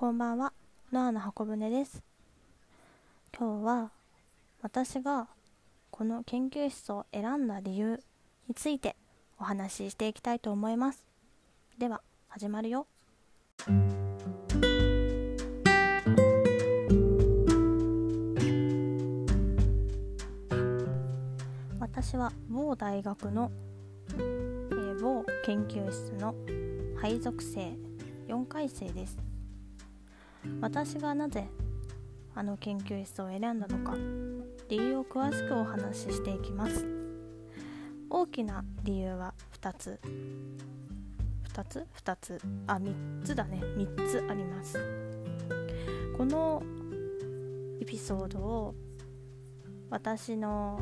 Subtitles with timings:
[0.00, 0.52] こんばんは、
[0.92, 2.04] ノアの箱舟です。
[3.36, 3.90] 今日は
[4.62, 5.26] 私が
[5.90, 8.00] この研究室を選んだ理由
[8.46, 8.94] について
[9.40, 11.04] お話ししていきたいと思います。
[11.78, 12.86] では、始まるよ。
[21.80, 23.50] 私は某大学の、
[24.10, 26.36] えー某研究室の
[27.00, 27.72] 配属生
[28.28, 29.27] 4回生です
[30.60, 31.48] 私がなぜ
[32.34, 33.96] あの研究室を選んだのか
[34.68, 36.86] 理由を詳しくお話ししていきます。
[38.10, 40.00] 大きな理由は2つ。
[41.52, 42.40] 2つ？2つ。
[42.66, 43.60] あ3つだね。
[43.62, 44.78] 3つあります。
[46.16, 46.62] この
[47.80, 48.74] エピソードを
[49.90, 50.80] 私の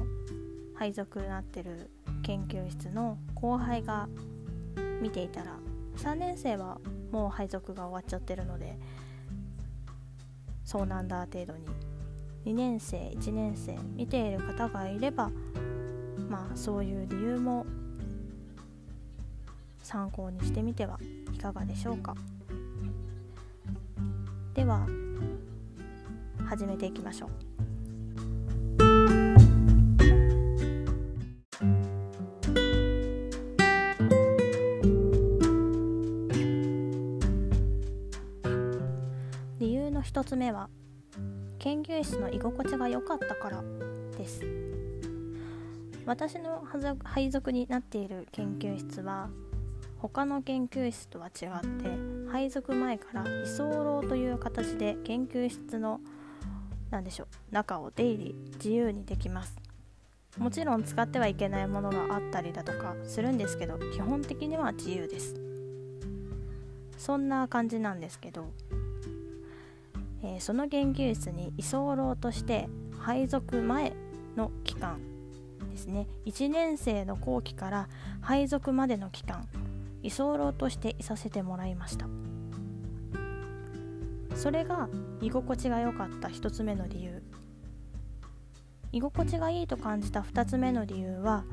[0.74, 1.90] 配属になってる
[2.22, 4.08] 研究室の後輩が
[5.00, 5.58] 見ていたら
[5.96, 6.80] 3年生は
[7.12, 8.78] もう配属が終わっちゃってるので
[10.66, 11.64] そうなんだ程度に。
[12.44, 15.30] 2年生1年生見ている方がいれば
[16.28, 17.66] まあそういう理由も
[19.82, 21.00] 参考にしてみては
[21.32, 22.14] いかがでしょうか。
[24.54, 24.86] では
[26.44, 27.55] 始めていきましょう。
[40.16, 40.70] 1つ目は
[41.58, 43.62] 研究室の居心地が良かったから
[44.16, 44.40] です。
[46.06, 46.64] 私の
[47.04, 49.28] 配属になっている研究室は
[49.98, 56.00] 他の研究室とは違って配属前から居候という形で研究室の
[56.90, 59.54] 何でしょう中を出入り自由にできます。
[60.38, 65.34] もちろん使ってはいけないものがあったりだとかするんですけど基本的には自由です。
[66.96, 68.46] そんな感じなんですけど
[70.22, 72.68] えーその研究室に居候として
[72.98, 73.92] 配属前
[74.36, 74.98] の期間
[75.70, 76.06] ですね。
[76.24, 77.88] 1年生の後期から
[78.20, 79.46] 配属までの期間
[80.02, 82.06] 居候としていさせてもらいました。
[84.34, 84.88] それが
[85.20, 87.22] 居心地が良かった1つ目の理由。
[88.92, 91.44] 居心地がいいと感じた2つ目の理由は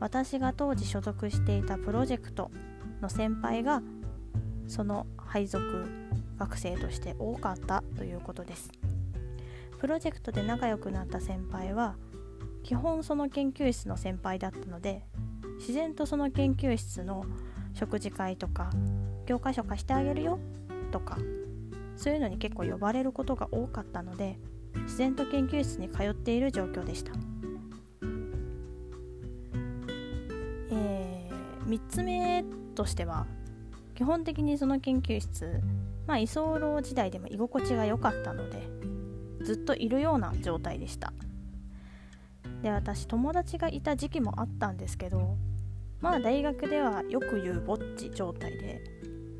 [0.00, 2.50] 私が当時所属していたプロジェクト
[3.00, 3.82] の先輩が
[4.66, 5.86] その配属
[6.38, 8.70] 学生として多かったということです。
[9.78, 11.96] プロジェクトで仲良くなった先輩は
[12.62, 15.04] 基本その研究室の先輩だったので
[15.58, 17.24] 自然とその研究室の
[17.74, 18.70] 食事会とか
[19.26, 20.38] 教科書貸してあげるよ
[20.90, 21.18] とか
[21.96, 24.38] そういうのに結構呼ばれることが多かったので
[24.82, 27.12] 自然と研究室に通っている状況でした。
[30.70, 32.44] えー、3つ目
[32.74, 33.26] としては
[33.94, 35.60] 基本的にその研究室
[36.06, 38.68] まあ居候時代でも居心地が良かったので
[39.44, 41.12] ずっといるような状態でした。
[42.62, 45.36] で私友達がいた時期もあったんですけど
[46.00, 48.82] まあ大学ではよく言うぼっち状態で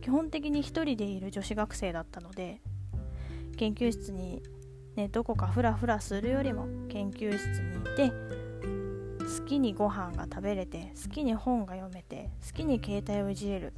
[0.03, 2.61] 基本的に一人でいる女子学生だったので
[3.57, 4.43] 研究室に
[4.95, 8.13] ねどこかフラフラするよりも研究室にいて
[9.41, 13.73] 好きにご飯が食べれて好きに本が読めて好きに携帯をいじれる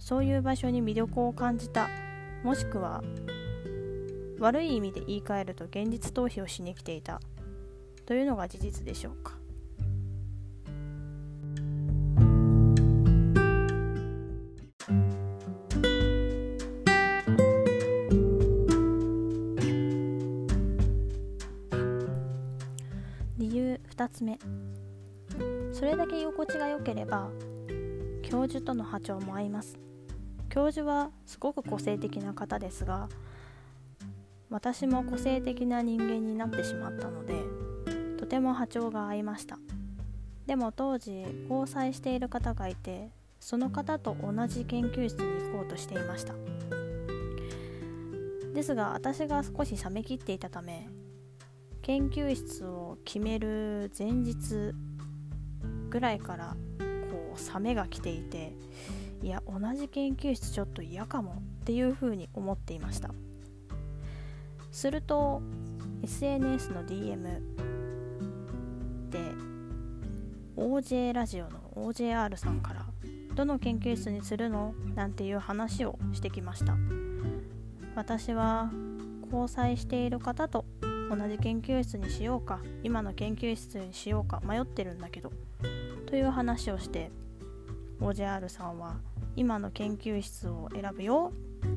[0.00, 1.88] そういう場所に魅力を感じた。
[2.42, 3.04] もしくは
[4.40, 7.20] 悪い意味で言い換えると現実逃避をしに来ていた。
[8.06, 9.38] というのが事実でしょうか。
[23.38, 24.38] 理由2つ目。
[25.72, 27.28] それだけ居心地が良ければ
[28.22, 29.89] 教授との波長も合います。
[30.50, 33.08] 教授はすごく個性的な方ですが
[34.50, 37.34] 私も個性的な人間になってしまったので
[38.18, 39.58] とても波長が合いました。
[40.46, 46.34] でも当時交際している方がいてその方と同じ研究室に行こうとしていました。
[48.52, 50.88] ですが私が少し冷めきっていたため
[51.82, 54.74] 研究室を決める前日
[55.88, 56.56] ぐらいから
[57.10, 58.52] こう冷めが来ていて
[59.22, 63.10] いや同じ研究室ちょっと嫌かもっていうふうに思っていました。
[64.72, 65.42] すると
[66.02, 67.22] SNS の DM
[69.10, 69.18] で
[70.56, 72.86] OJ ラジオの OJR さんから
[73.34, 74.74] どの研究室にするの？
[74.94, 76.76] なんていう話をしてきました。
[77.94, 78.70] 私は
[79.24, 80.64] 交際している方と
[81.10, 85.32] 同じ研究室にしようか今の研究室にしようか迷ってるんだけど
[86.06, 87.10] という話をして
[88.00, 88.96] OJR さんは
[89.36, 91.32] 今の研究室を選ぶよ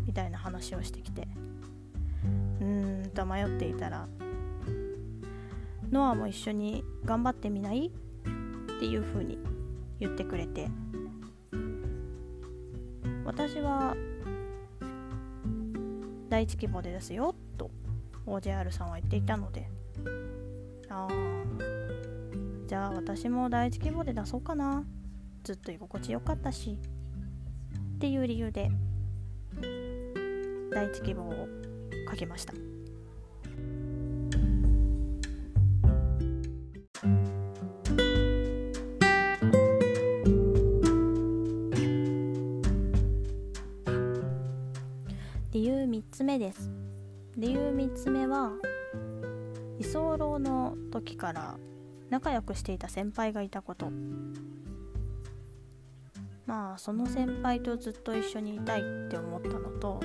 [0.05, 1.27] みたいな話をしてきて。
[2.61, 4.07] うーんと迷っていたら
[5.91, 7.87] ノアも一緒に頑張ってみない？
[7.87, 9.37] っていう風に
[9.99, 10.69] 言ってくれて。
[13.25, 13.95] 私は
[16.29, 17.71] 第一規模でですよと
[18.25, 19.69] OJR さんは言っていたので。
[20.89, 21.09] ああ
[22.67, 24.83] じゃあ私も第一規模で出そうかな。
[25.43, 26.77] ずっと居心地よかったし。
[28.03, 28.69] っていう理由で
[30.73, 31.47] 第一希望を
[32.11, 32.51] 書きました。
[45.53, 46.69] 理由3つ目です。
[47.37, 48.51] 理由3つ目は
[49.79, 51.55] 居候の時から
[52.09, 53.89] 仲良くしていた先輩がいたこと。
[56.45, 60.01] まあその先輩とずっと一緒にいたいって思ったのと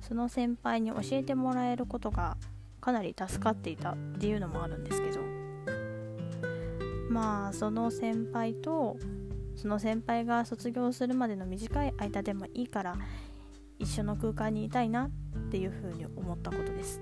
[0.00, 2.36] その先輩に教えてもらえることが
[2.80, 5.20] かなり助かっていたっていうのもあるんですけど
[7.10, 8.96] まあその先輩と
[9.56, 12.96] その先輩が卒業するまでの短い間でもいいから
[13.78, 15.10] 一緒の空間にいたいなっ
[15.50, 17.00] ていうふうに思ったことです。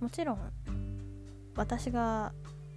[0.00, 0.38] もちろん
[1.56, 2.32] 私が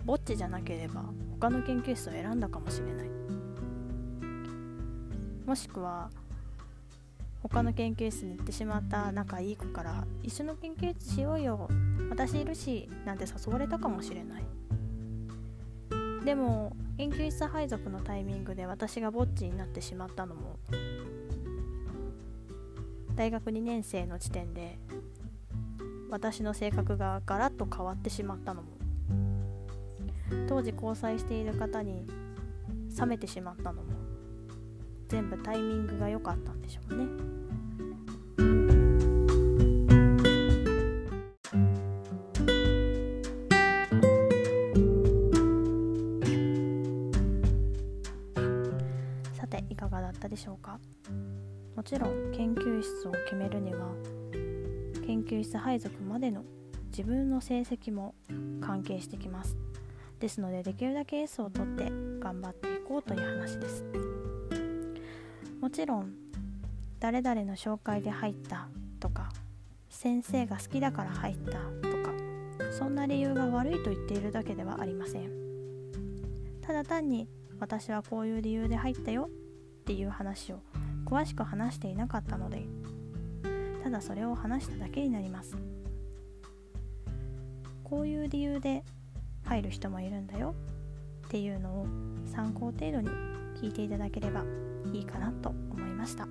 [0.05, 1.03] ぼっちじゃなければ
[1.39, 3.07] 他の研究室を選んだかもしれない。
[5.45, 6.09] もしくは
[7.41, 11.69] 他の研究室に行ってしまった仲いい子から一緒の研究室しようよ
[12.09, 14.43] 私いるしなんて誘われたかもしれない。
[16.25, 20.59] でも研究室配属のタイミングで私がぼっちになってしまったのも
[23.15, 24.77] 大学2年生の時点で
[26.09, 28.69] 私の性格がガラッと変わってしまったのも
[30.47, 32.07] 当時交際している方に
[32.99, 33.93] 冷めてしまったのも
[35.07, 37.05] 全部タイミングが良かったんでしょうね。
[49.33, 50.79] さていかがだったでしょうか？
[51.75, 53.87] もちろん研究室を決めるには
[55.07, 56.43] 研究室配属までの
[56.87, 58.13] 自分の成績も
[58.59, 59.55] 関係してきます。
[60.19, 61.85] ですのでできるだけ S を取って
[62.19, 63.85] 頑張っていこうという話です。
[65.61, 66.13] もちろん
[66.99, 68.67] 誰々の紹介で入った
[68.99, 69.29] とか
[69.89, 71.57] 先生が好きだから入ったと
[72.03, 72.11] か
[72.77, 75.31] そんな理由が悪いと言っているだけではありません。
[76.61, 77.29] ただ単に
[77.61, 80.59] 私はこういう理由で入ったよっていう話を
[81.05, 82.65] 詳しく話していなかったので
[83.87, 85.55] ただそれを話しただけになります。
[87.85, 88.83] こういう理由で
[89.45, 90.53] 入る人もいるんだよ。
[91.25, 91.87] っていうのを
[92.25, 93.07] 参考程度に
[93.55, 94.43] 聞いていただければ
[94.91, 96.27] いいかなと思いました。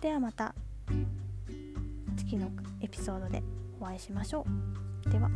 [0.00, 0.54] ではまた
[2.16, 2.48] 次の
[2.80, 3.42] エピソードで
[3.78, 4.46] お会いしましょ
[5.06, 5.10] う。
[5.10, 5.28] では。